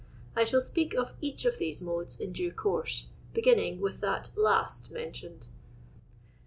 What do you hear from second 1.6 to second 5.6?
moiU'S in due course, beginning with that last mentioned.